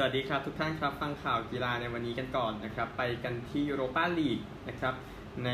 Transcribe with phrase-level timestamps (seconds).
[0.00, 4.94] สวัสดีครับทุกท่านครับ ฟังข่าวกีฬาในวันนี้กันก่อนนะครับ ไปกันที่ยูโรปาลีกนะครับ
[5.44, 5.50] ใน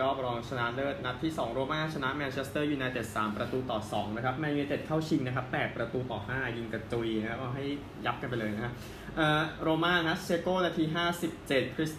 [0.00, 7.64] รอบรองชนะเลิศนัดที่ 2 โรม่าชนะแมนเชสเตอร์ยูไนเต็ด3ประตูต่อ 2 นะครับ แมนยูไนเต็ดเข้าชิงนะครับ 8 ประตูต่อ 5 ยิงกระจุยนะครับเอาให้
[8.06, 8.72] ยับกันไปเลยนะฮะ
[9.16, 10.84] เอ่อโรม่านะเชโก้นาที
[11.30, 11.92] 57 คริส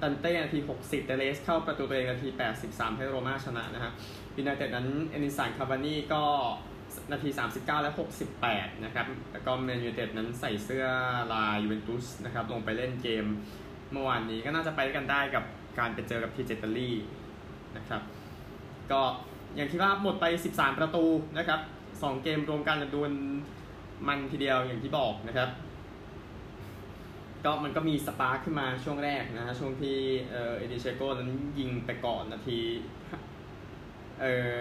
[0.00, 2.28] ตันเต้นาที 60 เตเลสเข้าประตูตัวเองนาที
[2.64, 3.92] 83 ให้โรม่าชนะนะฮะ
[4.36, 6.24] ยูไนเต็ดนั้นเอดินสันคาวานี่ก็
[7.12, 7.92] นาที 39 และ
[8.38, 10.86] 68 นะครับแล้วก็แมนยูไนเต็ดนั้นใส่เสื้อ
[11.32, 13.26] ลายยูเวนตุสนะครับ ลงไปเล่นเกม
[13.92, 15.44] เมื่อวานนี้ก็น่าจะไปกันได้กับ
[15.78, 16.90] การไปเจอกับทีมจากอิตาลี
[17.76, 18.02] นะครับ
[18.90, 19.00] ก็
[19.56, 20.24] อย่างที่ว่าหมดไป
[20.54, 21.04] 13 ประตู
[21.38, 21.60] นะครับ
[21.92, 23.12] 2 เกมรวมกันดวล
[24.08, 25.50] มันทีเดียวอย่างที่บอกนะครับ
[27.44, 29.96] ก็มันก็มี spark ขึ้นมาช่วงแรกนะฮะช่วงที่
[30.30, 32.60] เอดินเชโก้นั้นยิงไปก่อนนาที
[34.20, 34.56] เออ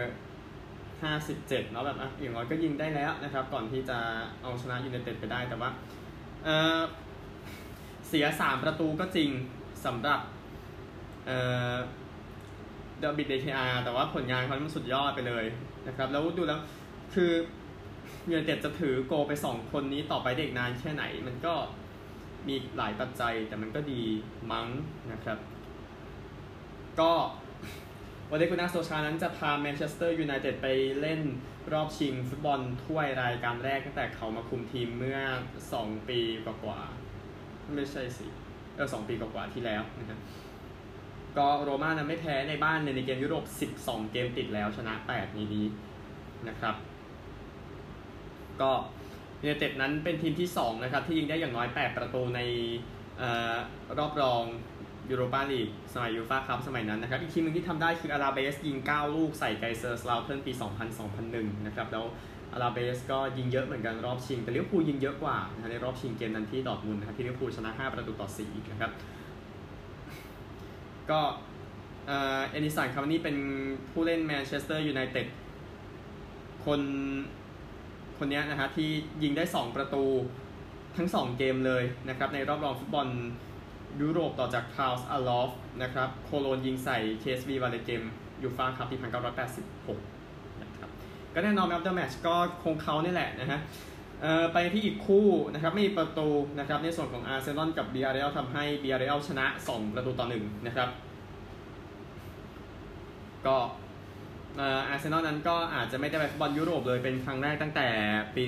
[1.04, 3.98] ห้าสิบเจ็ดเนาะแบบอะอย่างน้อยก็ยิงได้แล้วนะครับ ก่อนที่จะ
[4.42, 5.70] เอาชนะยูไนเต็ดไปได้แต่ว่า
[6.46, 6.82] เออ
[8.08, 9.30] เสียสามประตูก็จริง
[9.86, 10.20] สำหรับ
[11.26, 11.32] เอ
[11.74, 11.76] อ
[13.00, 15.46] เดบิดเดคอาแต่ว่าผลงานเขามันสุดยอดไปเลย
[15.88, 16.60] นะครับ แล้วดูแล้ว
[17.14, 17.32] คือ
[18.30, 21.54] ยูไนเต็ดจะถือโกไปสองคนนี้ต่อไปเด็กนานแค่ไหน มันก็
[22.48, 24.02] มีหลายปัจจัยแต่มันก็ดี
[24.52, 24.68] มั้ง
[25.12, 25.38] นะครับ
[27.00, 27.12] ก็
[28.32, 30.68] วันนี้คุณน้าโซลชานั้นจะพาแมนเชสเตอร์ยูไนเต็ดไป
[31.02, 31.22] เล่น
[31.74, 35.20] รอบชิงฟุตบอลถ้วยรายการแรกตั้งแต่เขามาคุมทีมเมื่อ
[35.68, 38.26] 2 ปีกว่าๆไม่ใช่สิ
[38.76, 40.20] เออสองปีกว่าๆที่แล้วนะครับ
[41.38, 43.44] ก็โรม่านั้นไม่แพ้ในบ้านในเกมยุโรป
[43.80, 45.66] 12 เกมติดแล้วชนะ 8 นี้นี้
[46.48, 46.76] นะครับ
[48.62, 48.72] ก็
[49.42, 52.42] ยูไนเต็ดนั้นเป็นทีมที่ 2 นะครับ ที่ยิงได้อย่างน้อย 8 ประตูใน
[53.22, 54.44] รอบรอง
[55.10, 60.52] ยูโรปาลีกสมัยยูฟาคัพสมัยนั้นนะครับ อีกทีมหนึ่งที่ทำได้คืออลาเบสยิง 9 ลูกใส่ไกเซอร์สเลาเทิร์นปี
[61.10, 62.06] 2000-2001 นะครับ แล้ว
[62.54, 65.38] อลาเบสก็ยิงเยอะเหมือนกันรอบชิง แต่ลิเวอร์พูลยิงเยอะกว่า
[65.72, 68.92] ในรอบชิงเกมนั้นที่ดอร์ทมุนด์นะครับที่ลิเวอร์พูลชนะ 5 ประตูต่อ 4 นะครับ
[71.10, 71.22] ก็
[72.06, 73.38] เอดินสันคาวานี่เป็น
[73.92, 75.28] ผู้เล่นแมนเชสเตอร์ยูไนเต็ด
[76.66, 76.82] คน
[78.18, 78.90] คนนี้นะฮะที่
[79.24, 80.04] ยิงได้ 2 ประตู
[80.98, 83.08] ทั้ง 2 เกมเลยนะครับในรอบรองฟุตบอล
[84.02, 85.52] ยุโรปต่อจากเคลาส์อัลลอฟส์
[85.82, 88.04] นะครับโคโลญจน์ยิงใส่เคเอสวีวาเรเกม
[88.44, 90.90] ยูฟาคัพที่1986นะครับ
[91.34, 93.60] ก็แน่นอน man of the match ก็คงเขานี่แหละนะฮะ
[94.54, 96.30] ไปที่อีกคู่นะครับไม่มีประตู
[96.60, 100.90] นะครับในส่วนของอาร์เซนอลกับบียาร์เรอัลทำให้บียาร์เรอัลชนะ 2 ประตูต่อ1นะครับ
[103.46, 103.58] ก็
[104.60, 107.88] อาร์เซนอลนั้นก็อาจจะไม่ได้ไปฟุตบอลยุโรปเลยเป็นครั้งแรกตั้งแต่
[108.36, 108.44] ปี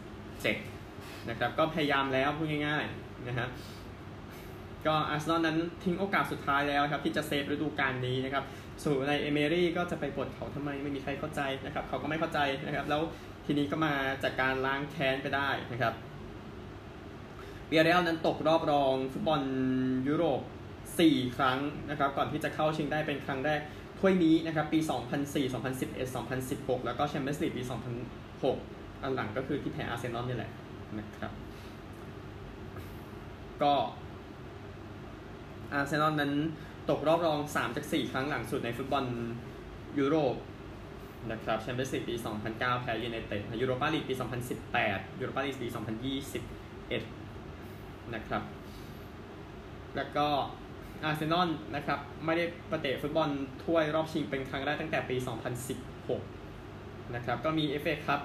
[0.00, 3.48] 1996-97 นะครับก็พยายามแล้วพูดง่ายๆ นะฮะ
[4.86, 8.44] ก็อาร์เซนอลนั้นทิ้งโอกาสสุดท้ายแล้วครับที่จะ save ฤดูกาลนี้นะครับ
[8.82, 13.02] ส่วนอูไนเอเมรี่ก็จะไปกดเขาทำไมไม่มีใครเข้าใจนะครับเขาก็ไม่เข้าใจนะครับแล้ว
[13.46, 13.92] ทีนี้ก็มา
[14.22, 15.94] จากการล้างแค้นไปได้นะครับ
[17.68, 19.40] บียาร์เรอัลนั้นตกรอบรองฟุตบอล
[20.08, 20.40] ยุโรป
[20.88, 21.58] 4 ครั้ง
[21.90, 23.60] นะครับก่อนที่จะเข้าชิงได้เป็นครั้งแรก
[23.98, 24.78] ถ้วยนี้นะครับปี
[25.22, 27.62] 2004 2011 2016 แล้วก็แชมเปี้ยนส์ลีกปี
[28.32, 30.50] 2006 อันหลังก็คือที่แพ้อาร์เซนอลนี่แหละ
[30.98, 31.32] นะครับ
[33.62, 33.72] ก็
[35.72, 36.32] อาร์เซนอลนั้น
[36.90, 39.04] ตกรอบรอง 3 จาก 4 ครั้งหลังสุดในฟุตบอล
[39.98, 40.36] ยุโรป
[41.30, 42.14] นะครับแชมเปี้ยนส์ลีกปี
[42.48, 44.14] 2009 แพ้ยูไนเต็ดยูโรปาลีกปี
[44.66, 45.68] 2018 ยูโรปาลีกปี
[46.50, 48.42] 2021 นะครับ
[49.96, 50.26] แล้วก็
[51.04, 53.28] อาร์เซนอลนะครับ ไม่ได้ไปเตะฟุตบอล
[53.64, 55.16] ถ้วยรอบชิงเป็นครั้งแรกตั้งแต่ปี
[56.14, 58.20] 2016 นะครับ ก็มี FA คัพ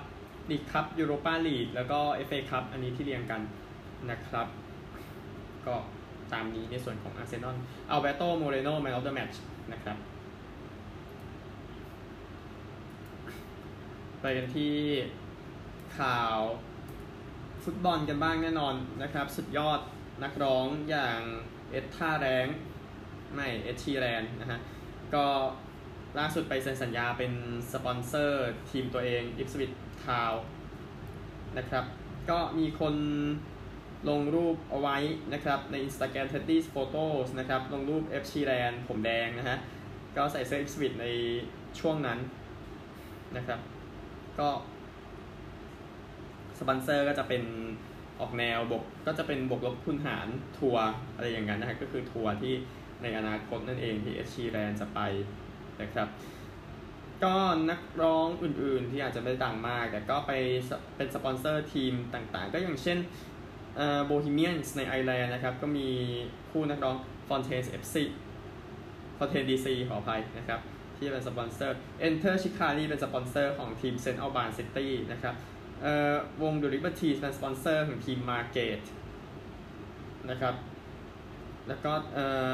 [0.50, 3.42] ลีกคัพยูโรปาลีกแล้วก็ FA คัพอันนี้ที่เรียงกัน
[4.12, 4.48] นะครับ
[5.68, 5.76] ก็
[6.34, 9.42] ตามนี้ในส่วนของอาร์เซนอลอัลแบร์โตโมเรโน man of the match
[9.74, 9.98] นะครับ
[14.22, 14.76] ไปกันที่
[15.98, 16.38] ข่าว
[17.64, 19.80] ฟุตบอลกันบ้างแน่นอนนะครับ สุดยอด
[20.24, 21.20] นักร้องอย่าง
[21.72, 22.48] เอ็ดชีแรง
[23.34, 24.60] ไม่เอ็ดชีแรนนะฮะ
[25.16, 25.26] ก็
[26.20, 27.34] ล่าสุดไปเซ็นสัญญาเป็น
[27.74, 29.72] สปอนเซอร์ทีมตัวเองอิปสวิช
[30.06, 30.34] ทาวน์
[31.58, 31.86] นะครับ
[32.30, 32.96] ก็มีคน
[34.08, 34.98] ลงรูปเอาไว้
[35.34, 39.58] นะครับใน Instagram 30 Photos นะครับลงรูป F ชีแลนผมแดงนะฮะ
[40.18, 41.08] ก็ใส่เสื้อ Ipswich ใน
[41.80, 42.20] ช่วงนั้น
[43.38, 43.60] นะครับ
[44.40, 44.50] ก็
[46.60, 47.44] สปอนเซอร์ก็จะเป็น
[48.20, 50.86] ออกแนวบวกก็จะเป็นบวกลบคูณหารทัวร์
[51.16, 52.54] อะไรอย่างนั้นนะครับก็คือทัวร์ที่
[53.02, 55.00] ในอนาคตนั่นเองที่ Ed Sheeran จะไป
[55.82, 56.08] นะครับ
[57.24, 57.36] ก็
[57.70, 60.32] นักร้องอื่นๆที่อาจจะไม่ดังมาก แต่ก็ไป
[60.96, 62.98] เป็นสปอนเซอร์ทีมต่างๆ ก็อย่างเช่น
[64.06, 65.88] Bohemians ในไอร์แลนด์นะครับ ก็มี
[66.52, 66.96] คู่นักร้อง
[67.28, 70.60] Fontaines FC Fontaines D.C.ขออภัยนะครับ
[70.98, 71.78] ที่เป็นสปอนเซอร์
[72.08, 75.36] Enter Shikari เป็นสปอนเซอร์ของทีม St Albans City นะครับ
[75.82, 78.82] เอ่อวง The Libertines เป็นสปอนเซอร์ของทีม Margate
[80.30, 80.56] นะครับ
[81.68, 82.54] แล้วก็เอ่อ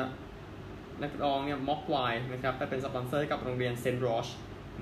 [1.04, 1.96] นักร้องเนี่ย Mogwai
[2.34, 4.28] นะครับไปเป็นสปอนเซอร์ให้กับโรงเรียน St Roch's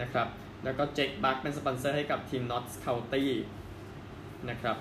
[0.02, 0.28] นะครับ
[0.64, 3.24] แล้วก็ Jake Bugg เป็นสปอนเซอร์ให้กับทีม Notts County
[4.50, 4.78] นะครับ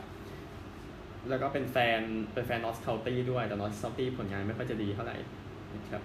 [1.29, 2.01] แล้วก็เป็นแฟน
[2.33, 5.17] เป็นแฟน Notts County ด้วย แต่ Notts County ผลงานไม่ค่อยจะดีเท่าไหร่
[5.75, 6.03] นะครับ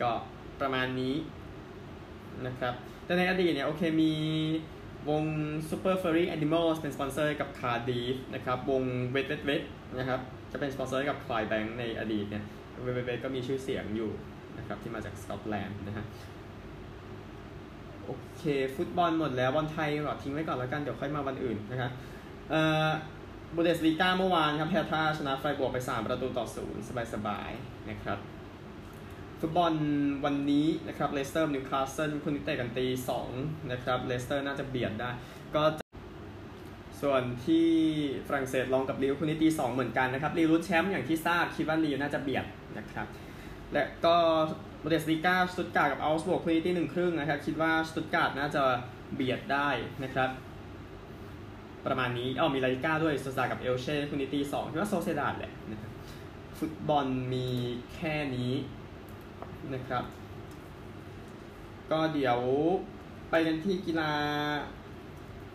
[0.00, 0.10] ก็
[0.60, 1.14] ประมาณนี้
[2.46, 2.74] นะครับ
[3.04, 4.12] แต่ในอดีตเนี่ยโอเคมี
[5.10, 5.24] วง
[5.68, 8.82] Super Furry Animals เป็นสปอนเซอร์กับ Cardiff นะครับ วง
[9.14, 9.62] Wet Wet Wet
[9.98, 10.20] นะครับ
[10.52, 12.44] จะเป็นสปอนเซอร์กับ c l y Bank ในอดีตเนี่ย
[12.84, 14.10] Wet Wet Wet ก็มีชื่อเสียงอยู่
[14.58, 16.04] นะครับ ที่มาจากสกอตแลนด์นะฮะ
[18.04, 18.42] โอเค
[18.76, 21.90] ฟุตบอลหมดแล้วบอลไทยก็ทิ้งไว้ก่อนแล้วกัน เดี๋ยวค่อยมาวันอื่นนะครับ
[22.50, 22.90] เอ่อ
[23.54, 26.82] บุนเดสลีกาเมื่อวานครับแฮร์ทาชนะไฟรบวร์กไป 3 ประตูต่อศูนย์
[27.14, 28.18] สบายๆนะครับ
[29.40, 29.72] ฟุตบอล
[30.24, 32.86] วันนี้นะครับเลสเตอร์นิวคาสเซิลคืนนี้เตะกันตี
[33.28, 35.10] 2นะครับเลสเตอร์น่าจะเบียดได้
[35.54, 35.62] ก็
[37.02, 37.68] ส่วนที่
[38.26, 42.44] ฝรั่งเศสล็องส์กับลีลคืนนี้ตี2เหมือนกันนะครับลีลลุ้นแชมป์อย่างที่ทราบคิดว่าลีลน่าจะเบียด
[42.78, 43.06] นะครับ
[43.72, 44.16] และก็
[44.82, 48.62] บุนเดสลีกาสตุตการ์กับเอาก์สบวร์กคืนนี้ตีหนึ่งครึ่งนะครับคิดว่าสตุตการ์น่าจะ
[49.14, 49.68] เบียดได้
[50.04, 50.30] นะครับ
[51.86, 55.92] ประมาณนี้อ๋อมีลาลีกาด้วยโซเซดาดกับเอลเช่คืนนี้ตีสองคิดว่าโซเซดาดแหละนะครับ
[56.58, 57.48] ฟุตบอลมี
[57.94, 58.52] แค่นี้
[59.74, 60.04] นะครับ
[61.90, 62.38] ก็เดี๋ยว
[63.30, 64.12] ไปกันที่กีฬา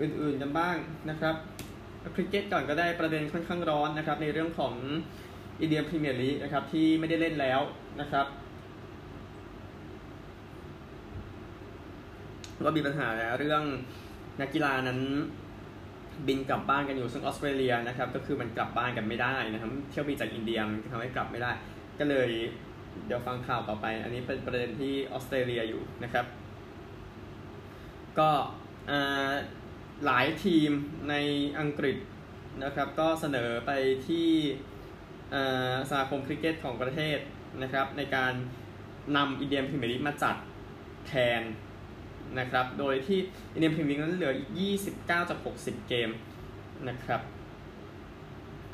[0.02, 0.76] อื่นๆกันบ้าง
[1.10, 1.36] นะครับ
[2.16, 4.74] คริกเก็ตก่อนก็ได้ประเด็นค่อนข้างร้อนนะครับ ในเรื่องของ
[5.62, 7.62] อินเดียพรีเมียร์ลีกนะครับที่ไม่ได้เล่นแล้ว
[8.02, 8.26] นะครับ
[12.66, 13.08] ก็มีปัญหา
[13.40, 13.64] เรื่อง
[14.42, 15.00] นักกีฬานั้น
[16.28, 21.52] บินกลับบ้านกันอยู่ซึ่งออสเตรเลียนะครับก็คือมันกลับบ้านกันไม่ได้นะครับเที่ยวบินจากอินเดียมันทำให้กลับไม่ได้
[22.00, 22.30] ก็เลย
[23.06, 26.25] เดี๋ยวฟังข่าวต่อไป อันนี้เป็นประเด็นที่ออสเตรเลียอยู่นะครับ
[28.19, 28.30] ก็
[30.06, 30.72] หลายทีม
[31.10, 31.16] ใน
[31.60, 31.98] อังกฤษ
[32.64, 33.72] นะครับก็เสนอไป
[34.08, 34.30] ที่
[35.90, 37.19] สมาคมคริกเก็ตของประเทศ
[37.62, 38.34] นะครับในการ
[39.16, 40.36] นำอินเดียพรีเมียร์ลีกมาจัด
[41.08, 41.42] แทน
[42.40, 43.20] นะครับ โดยที่
[43.54, 44.50] อินเดียพรีเมียร์ลีกนั้นเหลืออีก
[44.90, 46.10] 29 จาก 60 เกม
[46.90, 47.22] นะครับ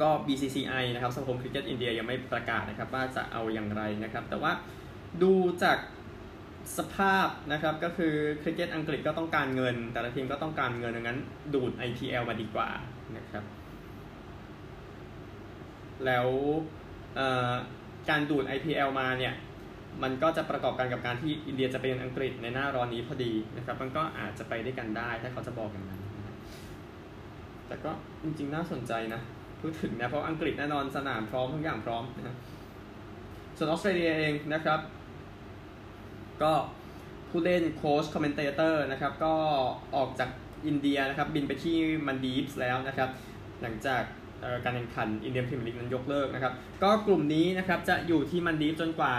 [0.02, 4.52] ก็ BCCI นะครับสมาคมคริกเก็ตอินเดียยังไม่ประกาศนะครับว่าจะเอาอย่างไรนะครับ แต่ว่า
[5.24, 5.34] ดู
[5.64, 5.78] จาก
[6.78, 11.20] สภาพนะครับก็คือคริกเก็ตอังกฤษก็ต้องการเงิน แต่ละทีมก็ต้องการเงินดังนั้น
[11.54, 12.70] ดูด IPL มาดีกว่า
[13.18, 13.44] นะครับ
[16.06, 16.28] แล้ว
[18.10, 19.34] การดูด IPL มาเนี่ย
[20.04, 26.01] มันก็จะประกอบกันกับการที่อินเดียจะไปเยือนอังกฤษในหน้าร้อนนี้พอดีนะครับ มันก็อาจจะไปได้กันได้ถ้าเขาจะบอกอย่างนั้น
[27.68, 27.92] แต่ก็
[28.24, 29.22] จริงๆน่าสนใจนะ
[29.62, 32.38] พูดถึงนะเพราะอังกฤษแน่นอนสนามพร้อมทุกอย่างพร้อมนะ
[33.57, 34.80] ส่วนออสเตรเลียเองนะครับ
[36.42, 36.51] ก็
[37.30, 39.34] ผู้เล่นโค้ช commentator นะครับ ก็
[39.95, 40.30] ออกจาก
[40.68, 43.10] อินเดียนะครับ บินไปที่มัลดีฟส์แล้วนะครับ
[43.62, 44.04] หลังจาก
[44.63, 46.54] การแข่งขันอินเดียพรีเมียร์ลีกนั้นยกเลิกนะครับ
[46.84, 49.16] ก็กลุ่มนี้นะครับจะอยู่ที่มัลดีฟส์จนกว่า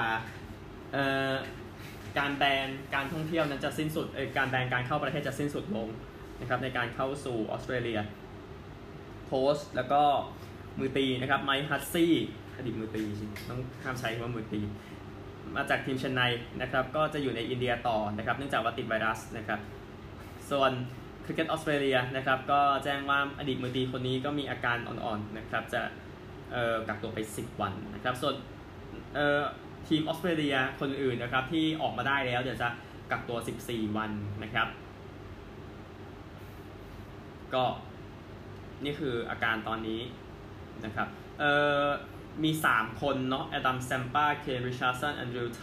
[2.18, 4.06] การแบนการท่องเที่ยวนั้นจะสิ้นสุด
[4.36, 5.88] การแบนการเข้าประเทศจะสิ้นสุดลง
[6.40, 8.00] นะครับในการเข้าสู่ออสเตรเลีย
[9.26, 10.02] โค้ชแล้วก็
[10.78, 12.14] มือตีนะครับ Mike Hussey
[12.56, 13.04] อดีตมือตี
[13.48, 14.60] ต้องห้ามใช้คำว่ามือตี
[15.56, 16.22] มาจากทีมเจนไน
[16.62, 19.60] นะครับ ก็จะอยู่ในอินเดียต่อนะครับ เนื่องจากว่าติดไวรัสนะครับ
[20.50, 20.72] ส่วน
[21.24, 25.80] คริกเก็ตออสเตรเลียนะครับ ก็แจ้งว่าอดีตมือตีคนนี้ก็มีอาการอ่อนๆนะครับ จะ
[26.88, 28.34] กักตัวไป 10 วันนะครับ ส่วน
[29.88, 32.68] ทีมออสเตรเลียคนอื่นนะครับที่ออกมาได้แล้วเดี๋ยวจะ
[33.10, 34.10] กักตัว 14 วัน
[34.42, 34.68] นะครับ
[37.54, 37.64] ก็
[38.84, 40.00] นี่คืออาการตอนนี้
[40.84, 41.52] นะครับเอ่
[41.84, 41.86] อ
[42.44, 45.62] มี 3 คนเนาะ Adam Zampa Kane Richardson Andrew Tye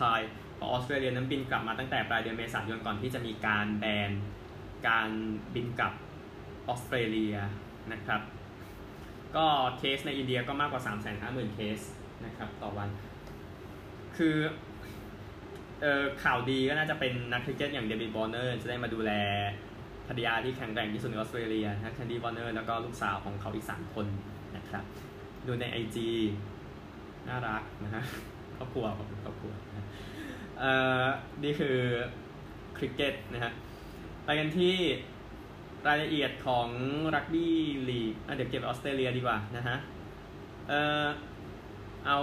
[0.58, 4.12] ของออสเตรเลียนั้นบินกลับมาตั้งแต่ปลายเดือนเมษายนก่อนที่จะมีการแบน
[4.88, 5.10] การ
[5.56, 5.94] บินกลับ
[6.68, 7.36] ออสเตรเลีย
[7.94, 8.22] นะครับ
[9.36, 9.46] ก็
[9.78, 11.80] เคสในอินเดียก็มากกว่า 3 5 0 0 0 0 เคส
[12.25, 12.90] นะครับต่อวัน
[14.18, 14.36] คือ
[15.82, 19.12] เอ่อข่าวดีก็น่าจะเป็นนักคริกเก็ตอย่าง David Warner จะได้มาดูแล
[20.08, 24.06] ภรรยาที่แข็งแกร่งที่สุดในออสเตรเลียนะ Candice Warner แล้วก็ลูกสาวของเขาอีก 3 คน
[24.56, 24.84] นะครับ
[25.48, 25.98] ดูใน IG
[27.27, 28.03] น่ารักนะฮะ
[28.58, 29.53] ครอบครัวของครอบครัว
[30.60, 30.72] เอ่
[31.03, 31.06] อ
[31.44, 31.77] นี่คือ
[32.77, 33.51] คริกเก็ตนะฮะ
[34.25, 34.75] ไปกันที่
[35.88, 36.68] รายละเอียดของ
[37.15, 37.56] รักบี้
[37.89, 39.77] ลีกเดี๋ยวเก็บออสเตรเลียดีกว่านะฮะ
[40.68, 41.06] เอ่อ
[42.08, 42.20] เอา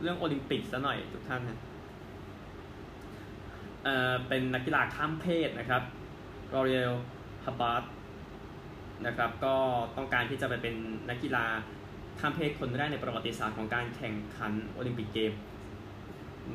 [0.00, 1.58] เรื่องโอลิมปิกซะหน่อยทุกท่านนะ
[3.84, 5.82] เอ่อเป็นนักกีฬาข้ามเพศนะครับ
[6.54, 6.92] รอเรล
[7.44, 7.92] ฮับบาร์
[9.06, 9.54] นะครับก็
[9.96, 10.74] ต้องการที่จะไปเป็น
[11.08, 11.44] นักกีฬา
[12.20, 15.32] ข้ามเพศคนแรกในประวัติศาสตร์ของการแข่งขันโอลิมปิกเกม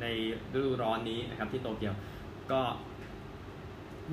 [0.00, 0.06] ใน
[0.54, 1.94] ฤดูร้อนนี้นะครับที่โตเกียว
[2.52, 2.60] ก็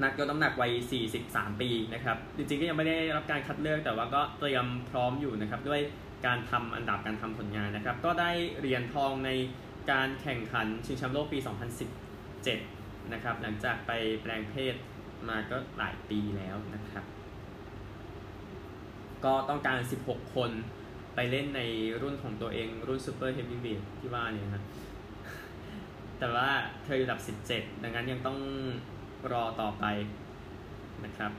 [0.03, 0.71] นักยกน้ำหนักวัย
[1.15, 5.81] 43 ปีนะครับ จริงๆก็ยังไม่ได้รับการคัดเลือกแต่ว่าก็เตรียมพร้อมอยู่นะครับ ด้วย
[6.25, 9.29] การทำอันดับการทำผลงานนะครับ ก็ได้เหรียญทองใน
[9.91, 11.39] การแข่งขันชิงแชมป์โลกปี
[12.25, 14.75] 2017 นะครับ หลังจากไปแปลงเพศ
[15.29, 17.05] มาก็หลายปีแล้วนะครับ
[19.25, 20.51] ก็ต้องการ 16 คน
[21.15, 21.61] ไปเล่นใน
[22.01, 24.63] รุ่นของตัวเองรุ่น super heavyweight ที่ว่าเนี่ยนะ
[26.19, 26.49] แต่ว่า
[26.83, 28.37] เธออยู่อันดับ 17 ดังนั้นยังต้อง
[29.31, 29.85] รอต่อไป
[31.05, 31.31] นะครับ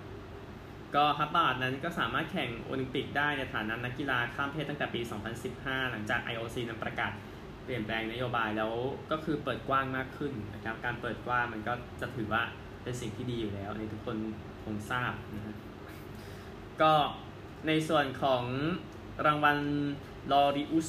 [0.96, 5.00] ก็ฮับบาร์ดนั้นก็สามารถแข่งโอลิมปิกได้ในฐานะนักกีฬาข้ามเพศตั้งแต่ปี
[5.46, 7.12] 2015 หลังจาก IOC นั้นประกาศ
[7.64, 8.72] เปลี่ยนแปลงนโยบายแล้ว
[9.10, 12.42] ก็คือเปิดกว้างมากขึ้นนะครับการเปิดกว้างมันก็จะถือว่า
[12.82, 14.16] เป็นสิ่งที่ดีอยู่แล้วในทุกคน
[14.64, 15.56] คงทราบนะฮะ
[16.82, 16.92] ก็
[17.66, 18.44] ในส่วนของ
[19.26, 19.58] รางวัล
[20.32, 20.88] ลอริอุส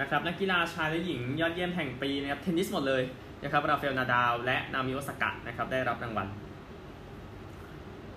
[0.00, 3.02] นะครับนักกีฬาชายและหญิงยอดเยี่ยมแห่งปีนะครับเทนนิสหมดเลย
[3.42, 6.28] นะครับราฟาเอลนาดาล และนาโอมิโอซากะนะครับได้รับรางวัล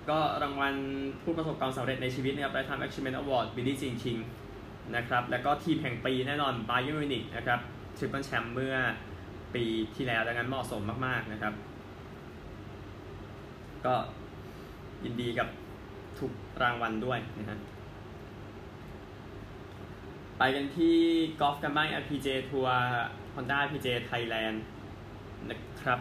[0.10, 0.76] ก็รางวัล
[1.24, 4.18] ผู้ประสบความสำเร็จในชีวิตนะครับ Lifetime Achievement Award Billie Jean King
[4.96, 7.60] นะครับ แล้วก็ทีมแห่งปีแน่นอนไบเออร์มิวนิกนะครับ
[7.98, 8.76] triple แชมป์เมื่อ
[9.56, 9.64] ปี
[9.96, 11.54] ที่แล้วดังนั้นเหมาะสมมาก ๆ นะครับ
[13.86, 13.96] ก็
[15.04, 15.48] ยินดีกับ
[16.20, 17.60] ทุกรางวัลด้วยนะฮะ
[20.38, 20.98] ไปกันที่
[21.40, 22.78] กอล์ฟกันบ้าง LPGA ทัวร์
[23.36, 24.58] Honda LPGA Thailand
[25.50, 26.00] นะครับ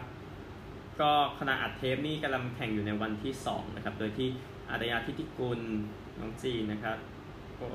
[1.01, 4.27] ก็ขณะอัดเทปนี่กำลังแข่งอยู่ในวันที่ 2 นะครับ โดยที่
[4.69, 5.59] อารยาทิติกุล
[6.19, 6.97] น้องจีนะครับ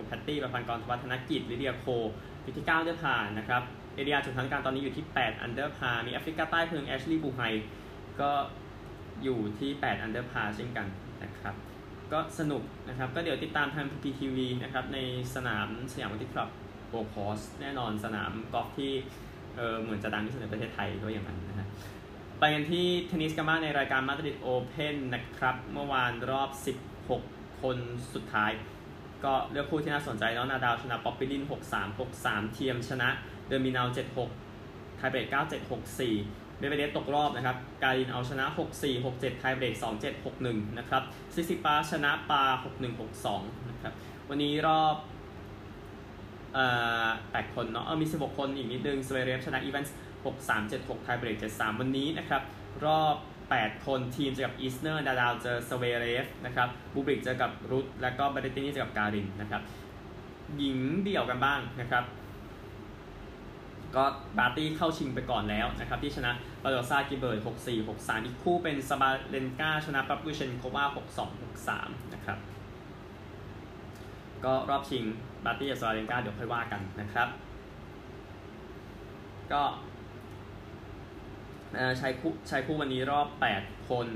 [0.07, 1.87] แพตตี้ประพันธ์กรวัฒนกิจลิเดียโค
[2.43, 3.63] อยู่ที่ 9 เดือผ่านนะครับ
[3.95, 7.41] เอเรียจุดทั้งการตอนนี้อยู่ที่ 8 อันเดอร์พา มีแอฟริกาใต้เพิงแอชลีย์บูไฮ
[8.21, 8.31] ก็
[9.23, 10.87] อยู่ที่ 8 อันเดอร์พาเช่นกัน
[11.23, 11.55] นะครับ
[12.13, 14.99] ก็สนุกนะครับ ก็เดี๋ยวติดตามทาง PPTV นะครับ ใน
[15.35, 16.49] สนามสยามวันที่คลับ
[16.89, 18.93] โบคอส แน่นอนสนามกอล์ฟที่
[19.57, 21.69] เออเหมือนจะดังที่สุดในประเทศไทยด้วยอย่างนั้นนะฮะ
[22.45, 26.51] ไปกันที่เทนนิสกันบ้างในรายการมาดริดโอเพนนะครับ เมื่อวานรอบ
[27.07, 27.77] 16 คน
[28.15, 28.51] สุดท้าย
[29.25, 33.09] ก็เลือกคู่ที่น่าสนใจเนาะนาดาลชนะป๊อปปิริน 6-3 6-3 เทียมชนะ
[33.47, 33.87] เดอมินอร์
[34.43, 38.45] 7-6 ไทเบรก9-7 6-4เมดเวเดฟตกรอบนะครับ การินเอาชนะ
[38.79, 41.03] 6-4 6-7 ไทเบรก 2-7 6-1 นะครับ
[41.35, 42.43] ซิซิปาสชนะปา
[42.75, 43.93] 6-1 6-2 นะครับ
[44.29, 44.97] วันนี้รอบ
[46.55, 46.67] เอ่
[47.05, 49.95] อ8คนเนาะ เออมี 16 คนอีกนิดนึงสเวเรฟชนะอีเวนส์
[50.25, 52.43] 6 3 7 6 ไทเบรก7 3 วันนี้นะครับ
[52.87, 53.17] รอบ
[53.51, 59.63] 8 คนเทียมเจอกับอิสเนอร์นาดาลเจอสเวเรฟนะครับบูบริกเจอกับรุตแล้วก็แบร์เรตตินี่เจอกับการินนะครับ
[60.57, 62.05] หญิงเดี่ยวกันบ้างนะครับ
[63.97, 64.05] ก็
[64.39, 72.39] บาร์ตี้เข้าชิงไปก่อนแล้วนะครับ ที่ชนะบาโดซากิเบิร์ด6 4 6 3 อีกคู่เป็นซาบาเลนกาชนะพาฟลิวเชนโควา6 2 6 3 นะครับ
[74.45, 75.05] ก็รอบชิง
[75.45, 77.29] บาร์ตี้กับซาบาเลนกาเดี๋ยวค่อยว่ากันนะครับ
[79.53, 79.63] ก็
[82.01, 83.29] ชายคู่ชายคู่วันนี้รอบ
[83.59, 84.07] 8 คน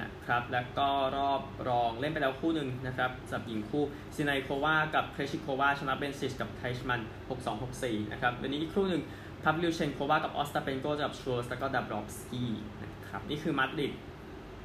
[0.00, 3.84] นะครับ แล้วก็รอบรองเล่นไปแล้วคู่หนึ่งนะครับสำหรับหญิงคู่
[4.16, 9.02] ซิเนียโควากับเครชิโควาชนะเบนซิชกับไทชมัน 6 2 6 4 นะครับ วันนี้อีกคู่หนึ่ง
[9.44, 12.50] พาฟลิวเชนโควากับออสตาเปนโกกับชัวร์แล้วก็ดับรอฟสกี้
[12.82, 13.92] นะครับ นี่คือมาดริด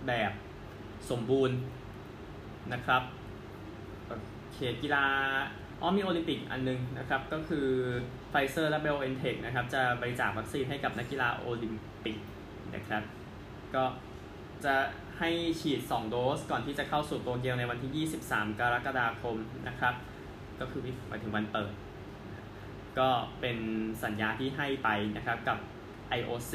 [0.08, 0.32] แบบ
[1.10, 1.58] สมบูรณ์
[2.74, 3.02] นะครับ
[4.08, 4.14] โอ
[4.54, 5.06] เคกีฬา
[5.86, 7.68] อ๋อมีโอลิมปิกอันนึงนะครับ ก็คือ
[8.30, 12.18] ไฟเซอร์และไบโอเอ็นเทคนะครับ จะบริจาควัคซีนให้กับนักกีฬาโอลิมปิก
[12.76, 13.04] นะครับ
[13.76, 13.84] ก็
[14.66, 14.76] จะ
[15.20, 15.30] ให้
[15.62, 19.38] ฉีด 2 โดสก่อนที่จะเข้าสู่โตเกียวในวันที่ 23 กรกฎาคม
[19.68, 19.94] นะครับ
[20.60, 21.74] ก็คือหมายถึงวันเปิด
[23.00, 23.10] ก็
[23.42, 23.58] เป็น
[24.04, 25.58] สัญญาที่ให้ไปนะครับกับ
[26.20, 26.54] IOC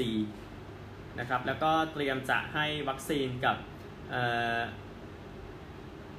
[1.18, 3.56] นะครับแล้วก็เตรียมจะให้วัคซีนกับ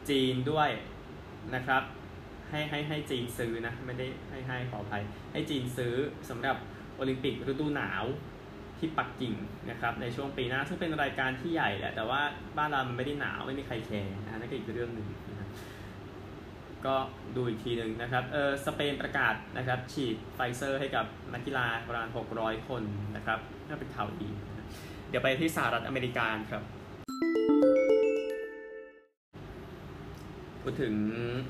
[0.10, 0.70] จีนด้วย
[1.56, 1.84] นะครับ
[2.52, 5.94] ให้ให้ให้จีนซื้อนะ ไม่ได้ให้ให้ขออภัย ให้จีนซื้อ
[6.30, 6.58] สำหรับ
[6.96, 8.06] โอลิมปิกฤดูหนาว
[8.80, 9.34] ที่ปักกิ่ง
[9.70, 12.22] นะครับในช่วงปีหน้าซึ่งเป็นรายการที่ใหญ่แหละแต่ว่า
[12.58, 15.50] บ้านเรามันไม่ได้หนาวไม่มีใครแคร์นะนั่นก็อีกเรื่องหนึ่งนะ
[16.86, 16.96] ก็
[17.36, 22.84] ดูอีกทีหนึ่งนะครับเออสเปนประกาศนะครับฉีดไฟเซอร์ให้กับนักกีฬาประมาณ 600 คน
[23.16, 24.30] นะครับน่าเป็นข่าวดี
[25.10, 26.64] เดี๋ยวไปที่สหรัฐอเมริกาครับ
[30.62, 30.94] พูดถึง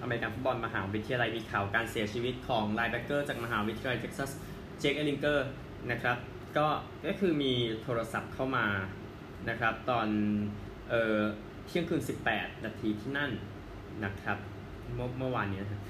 [0.02, 4.32] อเมริกันฟุตบอลมหาวิทยาลัยมีข่าวการเสียชีวิตของ linebacker จากมหาวิทยาลัยเท็กซัส
[4.80, 5.48] เจคเอลิงเกอร์
[5.92, 6.18] นะครับ
[6.58, 6.68] ก็
[7.08, 8.66] ก็คือมีโทรศัพท์เข้ามา
[9.50, 10.08] นะครับตอน
[10.90, 11.20] เอ่อ
[11.66, 12.02] เที่ยงคืน
[12.34, 13.32] 18 นาทีที่นั่น
[14.06, 14.38] นะครับ
[14.96, 15.82] เมื่อเมื่อวานนี้นะ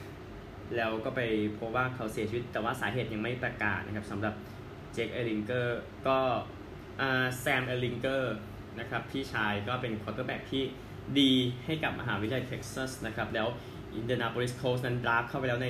[0.75, 1.21] แล้วก็ไป
[1.57, 4.33] พบว่าเขาเสียชีวิต แต่ว่าสาเหตุยังไม่ประกาศนะครับสำหรับ
[4.93, 6.17] เจคเอลิงเกอร์ก็
[7.39, 8.35] แซมเอลิงเกอร์
[8.79, 10.63] นะครับพี่ชายก็เป็น quarterback ที่
[11.19, 11.31] ดี
[11.65, 13.47] ให้กับมหาวิทยาลัยเท็กซัสนะครับ แล้ว
[13.95, 15.69] อินเดียนาโพลิสโคลท์สนั้น draft เข้าไปแล้วใน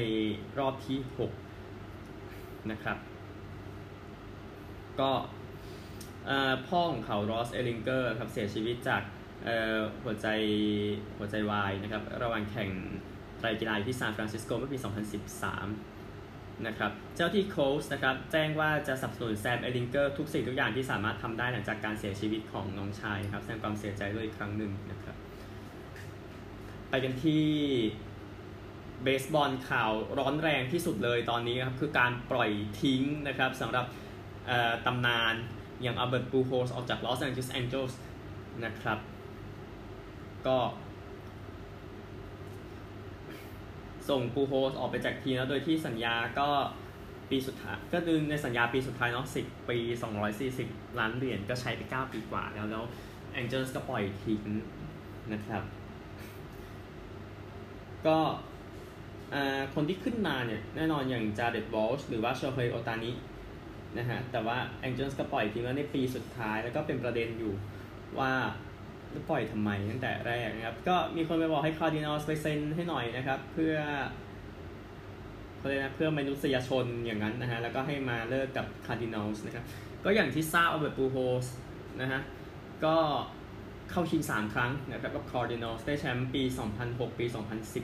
[0.60, 1.00] รอบที่
[1.84, 2.98] 6 นะครับ
[5.00, 5.12] ก็
[6.68, 9.02] พ่อของเขารอสเอลิงเกอร์ครับเสียชีวิตจาก
[10.04, 10.28] หัวใจ
[11.18, 12.70] หัวใจวายนะครับ ระหว่างแข่ง
[13.40, 14.78] ไตรกีฬาที่ซานฟรานซิสโกเมื่อปี
[15.92, 25.16] 2013 นะครับ เจ้าที่โค้ชนะครับ แจ้งว่าจะสนับสนุนแซมเอลิงเกอร์ทุกสิ่งทุกอย่างที่สามารถทำได้หลังจากการเสียชีวิตของน้องชายครับ แสดงความเสียใจด้วยอีกครั้งหนึ่งนะครับ
[26.90, 27.44] ไปกันที่
[29.04, 33.86] เบสบอลข่าวร้อนแรงที่สุดเลยตอนนี้ครับ คือการปล่อยทิ้งนะครับสำหรับ
[34.86, 35.34] ตำนาน
[35.82, 38.00] อย่างอัลเบิร์ตปูโฮสออกจากลอสแอนเจลิสแองเจิลส์
[38.66, 39.00] นะครับ
[40.48, 40.58] ก็
[44.10, 46.50] ส่งปูโฮสออกไปจากทีมแล้วโดยที่สัญญาก็
[47.30, 49.78] ปีสุดท้ายก็ดึงในสัญญาปีสุดท้ายเนาะ10ปี
[50.38, 52.84] 240 ล้านเหรียญก็ใช้ไป 9 ปีกว่าแล้วแล้ว
[53.34, 54.44] แองเจิลส์ก็ปล่อยทิ้ง
[55.34, 55.64] นะครับ
[58.08, 58.18] ก็
[59.76, 63.12] คนที่ขึ้นมาเนี่ยแน่นอนอย่างจาเรดวอลช์หรือว่าโชเฮโอตานิ
[63.98, 67.54] นะฮะแต่ว่าแองเจิลส์ก็ปล่อยทิ้งแล้วในปีสุดท้ายแล้วก็เป็นประเด็นอยู่
[68.20, 68.32] ว่า
[69.30, 73.76] ปล่อยทำไมตั้งแต่แรกนะครับ ก็มีคนไปบอกให้คาร์ดินัลไปเซ็นให้หน่อยนะครับ เพื่อ
[75.58, 79.64] เขาเรียกนะเพื่อมนุษยชนอย่างนั้นนะฮะแล้วก็ให้มาเลิกกับคาร์ดินัลส์นะครับ
[80.06, 81.46] ก็อย่างที่ทราบอัลเบิร์ตปูโฮส
[82.02, 82.22] นะฮะ
[82.86, 82.96] ก็
[83.92, 86.44] เข้าชิง 3 ครั้งนะครับกับคาร์ดินัลส์ได้แชมป์ปี
[86.82, 87.26] 2006 ปี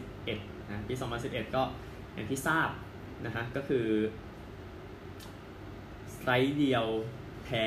[0.06, 0.94] 2011นะปี
[1.26, 1.64] 2011 ก็
[2.14, 2.70] อย่างที่ทราบ
[3.26, 3.86] นะฮะก็คือ
[6.16, 6.86] strike เดียว
[7.44, 7.66] แพ้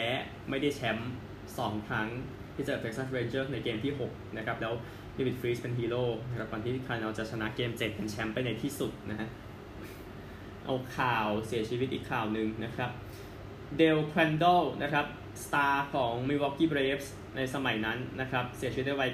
[0.48, 1.12] ไม่ได้แชมป์
[1.48, 2.08] 2 ครั้ง
[2.54, 4.74] ที่เจอ Texas Rangers ในเกมที่ 6 นะครับ แล้ว
[5.18, 9.28] ดิวิดฟรีสเป็นฮีโร่นะครับก่อนที่คาร์ดินัลจะชนะเกม 7 เป็นแชมป์ไปในที่สุดนะฮะ
[10.64, 12.90] เอาข่าวเสียชีวิตอีกข่าวหนึ่งนะครับ
[13.76, 14.44] เดลแครนดอลล์
[14.82, 15.06] นะครับ
[15.44, 17.06] star ของ Milwaukee Braves
[17.38, 19.10] ในสมัยนั้นนะครับ เสียชีวิตด้วยวัย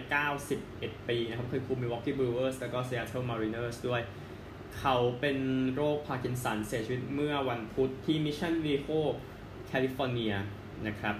[0.52, 4.02] 91 ปีนะครับเคยคุม Milwaukee Brewers แล้วก็ Seattle Mariners ด้วย
[4.78, 5.38] เขาเป็น
[5.74, 8.88] โรคพาร์กินสันเสียชีวิตเมื่อวันพุธที่มิชชันวีเอโฮ
[9.66, 10.32] แคลิฟอร์เนีย
[10.86, 11.16] นะครับ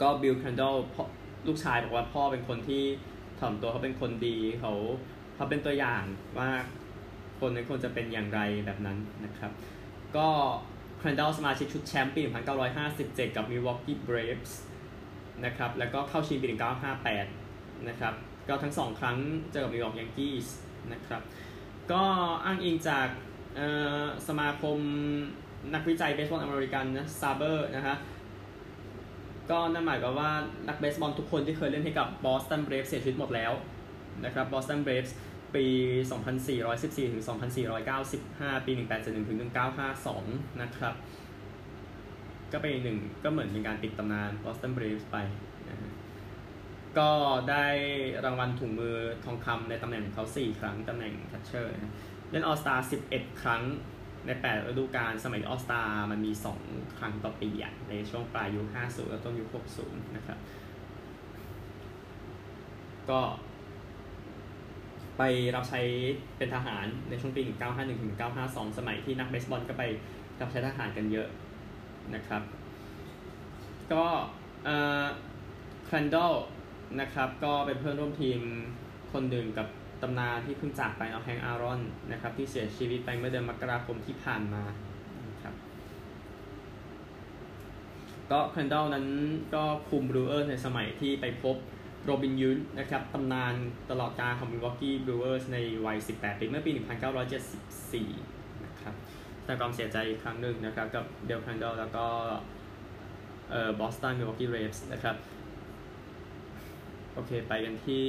[0.00, 0.76] ก็บิลแคนดอล
[1.46, 2.82] ลูกชายบอกว่าพ่อเป็นคนที่
[3.40, 4.72] ถ่อมตัวเขาเป็นคนดีเขา
[5.34, 6.02] เขาเป็นตัวอย่าง
[6.38, 6.50] ว่า
[7.40, 9.50] คนนั้นควรจะเป็นอย่างไรแบบนั้นนะครับ
[10.16, 10.28] ก็
[10.98, 12.20] แคนดอลสมาชิกชุดแชมป์ปี
[12.78, 14.52] 1957 กับ Milwaukee Braves
[15.44, 16.46] นะครับแล้วก็เข้าชิงปี
[17.16, 18.14] 1958 นะครับ
[18.48, 19.16] ก็ทั้งสองครั้ง
[19.52, 20.46] เจอกับ New York Yankees
[20.92, 21.22] นะครับ
[21.92, 22.02] ก็
[22.44, 23.08] อ้างอิงจาก
[24.28, 24.78] สมาคม
[25.74, 27.96] นักวิจัยเบสบอลอเมริกันนะซาเบอร์นะฮะ
[29.50, 30.30] ก็นั่นหมายความว่า
[30.68, 33.52] นักเบสบอลทุกคนที่เคยเล่นให้กับบอสตันเบรฟเสียชีวิตหมดแล้ว
[34.24, 35.06] นะครับบอสตันเบรฟ
[35.54, 35.66] ปี
[36.40, 37.24] 2414 ถึง
[37.74, 39.38] 2495 ปี 1871 ถึง
[39.98, 40.94] 1952 นะครับ
[42.52, 45.16] ก็เป็นหนึ่งก็เหมือนเป็นการปิดตำนานบอสตันเบรฟไป
[45.68, 45.78] นะ
[46.98, 47.10] ก็
[47.50, 47.66] ได้
[48.24, 51.72] รางวัลถุงมือทองคำในตำแหน่งเขา 4 ครั้งตำแหน่งคัชเชอร์
[52.30, 52.74] เล่นออสตา
[53.08, 53.62] 11 ครั้ง
[54.26, 56.32] ใน 8 ฤดูกาลสมัยออสตามันมี
[56.64, 59.48] 2 ครั้งต่อปีอะในช่วงปลายยุค 50 และต้นยุค
[59.82, 60.38] 60 นะครับ
[63.10, 63.20] ก็
[65.18, 65.22] ไป
[65.56, 65.80] รับใช้
[66.38, 69.82] เป็นทหารในช่วงปี 1951 ถึง 1952 สมัยที่นักเบสบอลก็ไป
[70.40, 71.28] รับใช้ทหารกันเยอะ
[72.14, 72.42] นะครับ
[73.92, 74.04] ก็
[75.88, 76.34] คลันดอล
[77.00, 78.40] นะครับก็เป็นเพื่อนร่วมทีม
[79.12, 79.68] คนหนึ่งกับ
[80.02, 81.80] ตำนานที่เพิ่งจากไปเอาแฮงอารอน
[82.12, 84.62] นะครับที่เสียชีวิตไปเมื่อเดือนมกราคมที่ผ่านมา
[85.42, 85.54] ครับ
[88.30, 89.06] ก็แคนดอลนั้น
[89.54, 91.56] ก็คุมบรูเออร์ในสมัยที่ไปพบ
[92.04, 93.54] โรบินยอนท์นะครับตำนาน
[93.90, 96.70] ตลอดกาลของมิลวอกกี้บรูเออร์ในวัย 18 ปี เมื่อปี
[97.86, 98.94] 1974 นะครับ
[99.46, 102.06] แต่ความเสียใจอีกครั้งหนึ่งนะครับ กับเดลแคนดอลแล้วก็
[103.50, 105.16] เอ่อบอสตันมิลวอกกี้เบรฟส์นะครับ
[107.14, 108.06] โอเค ไปกันที่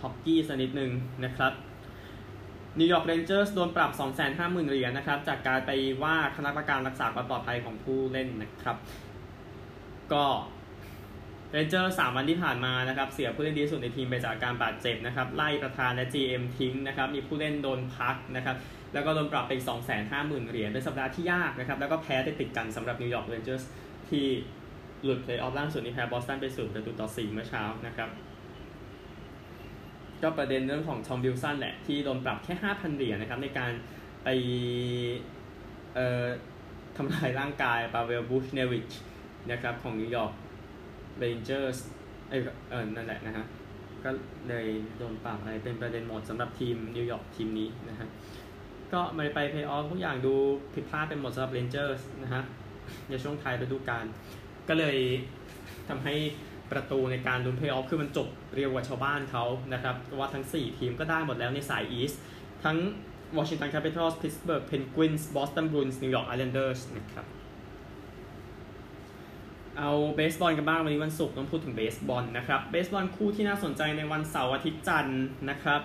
[0.00, 0.90] ฮอกกี้สักนิดหนึ่ง
[1.24, 1.52] นะครับ
[2.78, 3.90] นิวยอร์กเรนเจอร์สโดนปรับ
[4.28, 5.70] 250,000 เหรียญนะครับ จากการไป
[6.02, 8.76] ว่าคณะกรรมการรักษาความปลอดภัยของผู้เล่นนะครับ
[10.12, 10.24] ก็
[11.50, 18.56] เรนเจอร์สามวันที่ผ่านมานะครับเสียผู้เล่นดีสุดในทีมไปจากการบาดเจ็บนะครับไล่ประธานและ GM ทิ้งนะครับมีผู้เล่นโดนพักนะครับ
[18.94, 19.52] แล้วก็โดนปรับไป
[19.98, 23.64] 250,000 เหรียญเป็นสัปดาห์ที่ยากนะครับแล้วก็แพ้ติดติดกันสำหรับนิวยอร์กเรนเจอร์ส
[24.10, 24.26] ที่
[25.02, 28.08] หลุดเพลย์ออฟล่าสุดนี้แพ้บอสตันไปสองประตูต่อ4เมื่อเช้านะครับ
[30.22, 33.72] ก็ประเด็นเรื่องของทอมวิลสันแหละที่โดนปรับแค่ 5,000 เหรียญนะครับในการ
[34.24, 34.28] ไป
[35.94, 36.24] เอ่อ
[36.96, 38.90] ทำลายร่างกายปาเวลบูชเนวิช
[39.50, 40.32] นะครับของนิวยอร์ก
[41.18, 41.78] เรนเจอร์ส
[42.30, 43.44] เออนั่นแหละนะฮะ
[44.04, 44.10] ก็
[44.48, 48.08] เลยโดนปรับอะไรเป็นประเด็นหมดสำหรับทีมนิวยอร์กทีมนี้นะฮะ
[48.92, 50.34] ก็ไม่ไปเพลย์ออฟทุกอย่างดู
[50.74, 52.42] ผิดพลาดเป็นหมดสำหรับเรนเจอร์สนะฮะ
[53.10, 54.04] ในช่วงท้ายฤดูกาล
[54.68, 54.98] ก็เลย
[55.88, 56.14] ทำให้
[56.72, 62.12] ประตูในการลุ้นเพลย์ออฟคือมันจบเร็วกว่าชาวบ้านเขานะครับว่าทั้ง 4 ทีมก็ได้หมดแล้วในสาย East
[62.64, 62.76] ทั้ง
[63.38, 67.26] วอชิงตันแคปิตอลส์พิตสเบิร์กเพนกวินส์บอสตันบรูนส์นิวยอร์กไอแลนเดอร์สนะครับ
[69.78, 75.80] เอาเบสบอลกันบ้างวันนี้วันศุกร์ต้องพูดถึงเบสบอลนะครับเบสบอลคู่ที่น่าสนใจในวันเสาร์อาทิตย์จันทร์นะครับ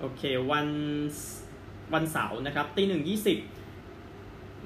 [0.00, 0.66] โอเควัน
[1.94, 3.38] วันเสาร์นะครับตีหนึ่งยี่สิบ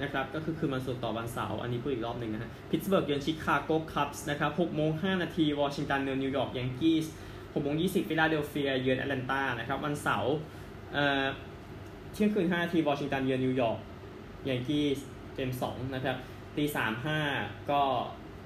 [0.03, 7.07] นะครับก็คือคืนวันศุกร์ต่อวันเสาร์อันนี้พูดอีกรอบหนึ่งนะฮะพิตต์สเบิร์กเยือนชิคาโกคัพส์นะครับหกโมงห้านาทีวอชิงตันเยือนนิวยอร์กยังกี้ส
[7.55, 10.35] หกโมงยี่สิบฟิลาเดลเฟียเยือนแอตแลนตานะครับวันเสาร์
[10.93, 11.25] เอ่อ
[12.13, 13.79] เที่ยงคืนห้านาทีวอชิงตันเยือนนิวยอร์ก
[14.49, 15.03] ยังกี้ส
[15.35, 16.17] เกมสองนะครับ
[16.59, 17.21] ตีสามห้า
[17.71, 17.83] ก็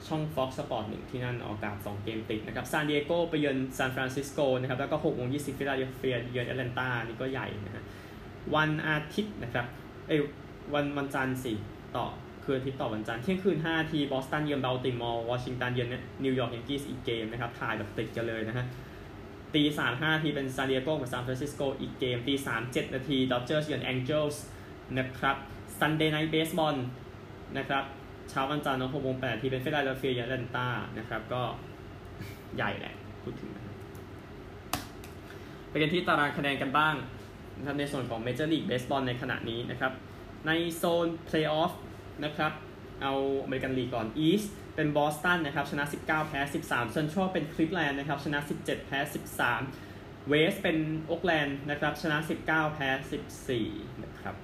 [0.06, 7.84] ช่อง Fox Sport หนึ่งที่นั่นออกอากาศ2เกมติดนะครับซานดิเอโกไปเยือนซานฟรานซิสโกนะครับ แล้วก็6โมง20ฟิลาเดลเฟียเยือนแอตแลนตานี่ก็ใหญ่นะฮะ
[8.54, 9.66] วันอาทิตย์นะครับ
[10.08, 10.16] เอ้
[10.74, 11.52] วันวันจันทร์สิ
[11.96, 12.06] ต่อ
[12.44, 15.88] คืนอาทิตย์ต่อวันจันทร์เที่ยงคืน 5 นาทีบอสตันเยือนเบลติมอร์วอชิงตันเยือน
[16.24, 18.64] นิวยอร์กยังกี้สอีกเกมนะครับถ่ายแบบติดกันเลยนะฮะ
[19.54, 24.42] ตีสามห้าทีเป็นซานดิเอโกกับซานฟรานซิสโกอีกเกมตีสามเจ็ดนาทีดอจเจอร์สเยือนแองเจิลส์
[24.98, 25.36] นะครับ
[25.78, 26.76] Sunday Night Baseball
[27.58, 27.84] นะครับ
[28.30, 31.42] เช้าวันจันทร์หกโมงแปดทีเป็นฟิลาเดลเฟียเยือนแอตแลนตานะครับ ก็
[32.56, 33.64] ใหญ่แหละพูดถึงนะ
[35.68, 36.94] ไปกันที่ตารางคะแนนกันบ้าง
[37.58, 39.92] นะครับในส่วนของ Major League Baseball ในขณะนี้นะครับ
[40.46, 41.72] ในโซน Playoff
[42.24, 42.52] นะครับ
[43.02, 43.12] เอา
[43.44, 48.98] อเมริกันลีกก่อน East เป็นบอสตันนะครับชนะ 19 แพ้ 13 Central เป็นคลิฟแลนด์นะครับชนะ 17 แพ้
[49.66, 52.88] 13 West เป็นโอ๊กแลนด์นะครับชนะ 19 แพ้
[53.46, 54.34] 14 นะครับ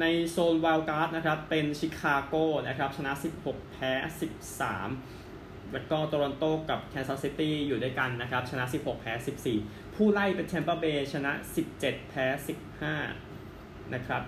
[0.00, 2.34] ในโซนว i ลการ์ดนะครับเป็นชิคาโก
[2.68, 3.12] นะครับชนะ
[3.44, 3.92] 16 แพ้
[4.98, 9.12] 13 แล้วก็โตรอนโตกับแคนซัสซิตี้อยู่ด้วยกันนะครับชนะ 16 แพ้
[9.54, 11.32] 14 ผู้ไล่เป็นแชมเปอร์เบย์ชนะ
[11.72, 12.26] 17 แพ้
[12.90, 14.22] 15 นะครับ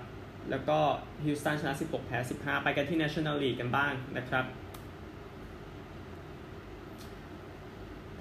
[0.51, 0.79] แล้วก็
[1.25, 4.44] ฮิวสตันชนะ 16 แพ้ 15 ไปกันที่ National League กันบ้างนะครับ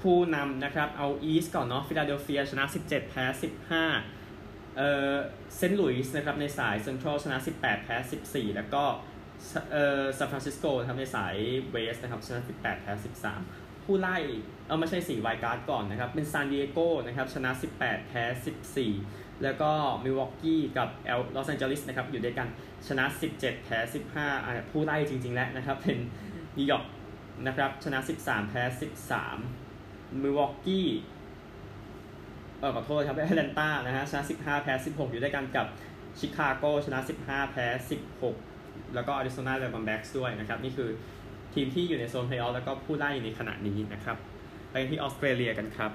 [0.02, 3.26] ผู้นำนะครับเอา East ก่อนเนาะฟิลาเดลเฟียชนะ 17 แพ้
[3.80, 4.19] 15
[4.80, 5.16] เออ
[5.58, 7.96] เซนต์หลุยส์นะครับในสายเซ็นทรัลชนะ 18 แพ้
[8.28, 8.84] 14 แล้วก็
[9.72, 11.36] เอ่อซานฟรานซิสโกนะครับในสาย
[11.72, 12.94] West นะครับชนะ 18 แพ้
[13.38, 14.18] 13 ผู้ไล่
[14.68, 18.24] เอาไม่ใช่4 Wild Card ก่อนนะครับ เป็นซานดิเอโกนะครับชนะ 18 แพ้
[18.84, 19.72] 14 แล้วก็
[20.04, 22.48] มิลวอกกี้กับเอลลอสแอนเจลิสนะครับอยู่ด้วยกัน
[22.88, 23.06] ชนะ
[23.38, 23.78] 17 แพ้
[24.14, 25.98] 15อ่าผู้ไล่จริง ๆ แล้วนะครับ เป็น
[26.58, 26.86] นิวยอร์ก
[27.48, 28.64] นะครับชนะ 13 แพ้
[29.42, 30.88] 13มิลวอกกี้
[32.60, 35.66] เออขอโทษครับแอตแลนตานะฮะชนะ 15 แพ้ 16 อยู่ด้วยกันกับ
[36.20, 37.66] ชิคาโกชนะ 15 แพ้
[38.30, 40.90] 16 แล้วก็แอริโซนาไดมอนด์แบ็กส์ด้วยนะครับ นี่คือ
[41.54, 44.18] ทีมที่อยู่ในโซนเพลย์ออฟแล้วก็ผู้ไล่ในขณะนี้นะครับ
[44.72, 45.92] ไปที่ออสเตรเลียกันครับ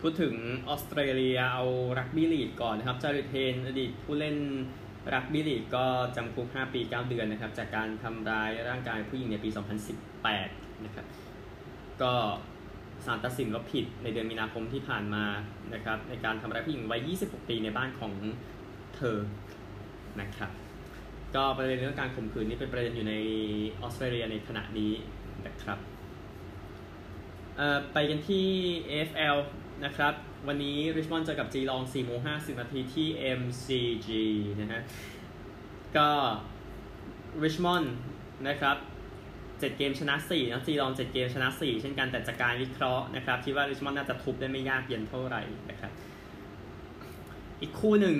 [0.00, 0.34] พูดถึง
[0.68, 1.64] ออสเตรเลียเอา
[1.98, 4.36] รักบี้ลีกก่อนนะครับจาริเทนอดีตผู้เล่น
[5.14, 5.84] รักบี้ลีกก็
[6.16, 9.48] จำคุก 5 ปี 9 เดือนนะครับ จากการทำร้ายร่างกายผู้หญิงในปี
[10.16, 11.06] 2018 นะครับ
[12.02, 12.12] ก็
[13.06, 15.24] ศาลตัดสินว่าผิดในเดือนมีนาคมที่ผ่านมา
[15.74, 18.12] นะครับในการทำร้ายผู้หญิงวัย 26 ปีในบ้านของ
[18.96, 19.18] เธอ
[20.20, 20.50] นะครับ
[21.34, 23.14] ก็ประเด็นเรื่องการข่มขืนนี่เป็นประเด็นอยู่ใน
[23.80, 24.92] ออสเตรเลียในขณะนี้
[25.46, 25.78] นะครับ
[27.92, 28.46] ไปกันที่
[28.90, 29.38] AFL
[29.84, 30.14] นะครับ
[30.48, 33.08] วันนี้ริชมอนด์เจอกับจีลอง4โมง50 นาทีที่
[33.40, 34.08] MCG
[34.60, 34.82] นะฮะ
[35.96, 36.08] ก็
[37.42, 37.94] ริชมอนด์
[38.48, 38.76] นะครับ
[39.58, 45.92] 7 เกมชนะ4นะจีลอง7เกมชนะ 4 เช่นกันแต่จากการวิเคราะห์นะครับคิดว่าริชมอนด์น่าจะทุบได้ไม่ยากเย็นเท่าไหร่นะครับ
[47.60, 48.16] อีกคู่หนึ่ง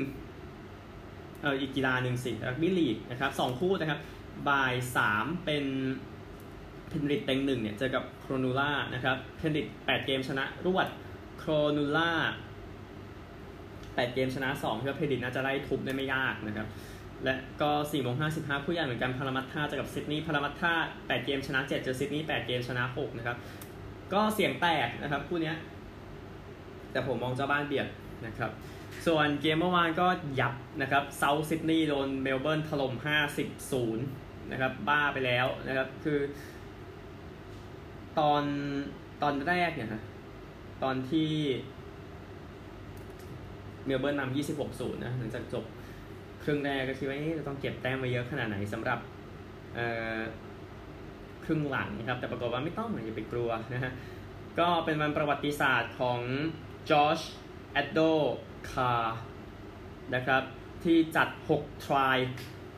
[1.43, 4.01] เอออีกกีฬาหนึ่งสิรักบี้ลีกนะครับสองคู่นะครับ
[4.49, 5.65] บ่ายสามเป็น
[6.89, 10.89] เพนริธเต็งหนึ่งเนี่ยเจอกับโครนัลลานะครับเพนริธแปดเกมชนะรวด
[11.39, 12.11] โครนัลลา
[13.95, 16.67] แปดเกมชนะสองที่ว่าเพนริธน่าจะไล่ทุบได้ไม่ยากนะครับ
[17.25, 20.73] และก็สี่โมงห้าสิบห้าคู่ใหญ่เหมือนกันพารามัตท่าเจอกับซิดนีย์พารามัตท่า
[21.07, 23.37] แปดเกมชนะเจ็ดเจอซิดนีย์แปดเกมชนะหกนะครับ
[24.13, 25.53] ก็เสียงแตกนะครับคู่นี้
[26.93, 27.89] แต่ผมมองเจ้าบ้านเบียด
[28.27, 28.51] นะครับ
[29.07, 30.07] ส่วนเกมเมื่อวานก็
[30.41, 32.95] ยับนะครับเซาท์ซิดนีย์โดนเมลเบิร์นถล่ม
[33.37, 33.97] 50 0
[34.53, 36.19] นะครับ บ้าไปแล้วนะครับ คือ
[38.19, 38.43] ตอน
[39.23, 40.03] ตอนแรกเนี่ยฮะ
[40.83, 41.31] ตอนที่
[43.87, 45.65] เมลเบิร์นนำ26 0นะหลังจากจบ
[46.45, 48.99] ครึ่งแรกก็คิดว่าจะต้องเก็บแต้มมาเยอะขนาดไหนสำหรับ
[51.45, 53.93] ครึ่งหลังนะครับ แต่ปรากฏว่าไม่ต้องอย่าไปกลัวนะฮะ
[54.59, 56.21] ก็เป็นวันประวัติศาสตร์ของ
[56.91, 57.21] จอช
[57.73, 58.01] แอดโด
[58.71, 59.19] คาร์
[60.15, 60.43] นะครับ
[60.85, 61.29] ที่จัด
[61.59, 62.19] 6 try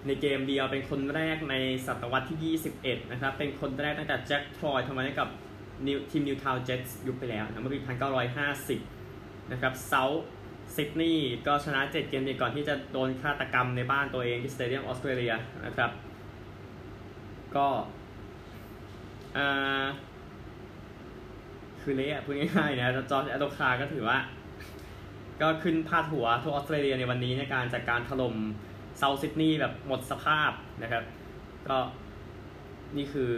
[0.06, 1.54] ในเกมเดียวเป็นคนแรกใน
[1.86, 5.28] ศตวรรษที่ 21 นะครับ เป็นคนแรกตั้งแต่ Jack Troy ทำมาให้กับ
[6.10, 7.78] ทีมนิวทาวน์เจ็ตส์ยุคไปแล้วนะเมื่อปี
[8.64, 10.24] 1950 นะครับเซาท์
[10.76, 15.32] ซิดนีย์ก็ชนะ 7 เกมติดก่อนที่จะโดนฆาตกรรมในบ้านตัวเองที่สเตเดียมออสเตรเลีย
[15.66, 15.90] นะครับ
[17.56, 17.66] ก็
[19.36, 19.86] อ่า
[21.82, 24.18] คือเละพูดง่ายๆนะจอร์จแอดโดคาก็ถือว่า
[25.40, 28.34] ก็ขึ้นพาดหัวทั่วออสเตรเลียในวันนี้ในการจัดการถล่ม
[28.98, 30.50] เซาท์ซิดนีย์แบบหมดสภาพ
[30.82, 31.04] นะครับ
[31.68, 31.78] ก็
[32.96, 33.32] นี่คือ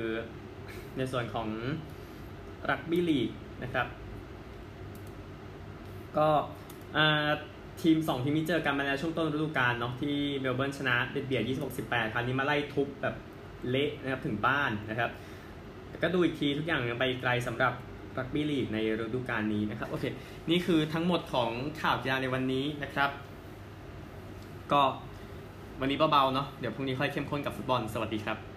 [0.96, 1.48] ในส่วนของ
[2.70, 3.30] รักบี้ลีก
[3.62, 3.86] นะครับ
[6.18, 6.28] ก็
[7.82, 11.42] ทีม 2 ทีมที่เจอกันมาแล้วช่วงต้นฤดูกาลเนาะที่เมลเบิร์นชนะเบียดเบียด
[11.78, 13.14] 26-18 คราวนี้มาไล่ทุบแบบ
[13.70, 15.10] เละนะครับถึงบ้านนะครับ
[16.02, 17.72] ก็ดูอีกทีทุกอย่างยังไปไกลสำหรับ
[18.18, 20.04] รักบี้ลีกในฤดูกาลนี้นะครับโอเค
[20.50, 21.50] นี่คือทั้งหมดของ
[21.82, 23.10] ข่าวกีฬาในวันนี้นะครับ
[24.72, 24.82] ก็
[25.80, 28.47] วันนี้เบาๆเนาะเดี๋ยวพรุ่งนี้ค่อยเข้มข้นกับฟุตบอลสวัสดีครับ